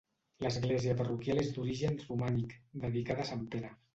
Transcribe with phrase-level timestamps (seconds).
[0.43, 2.57] L'església parroquial és d'origen romànic,
[2.87, 3.73] dedicada a sant Pere.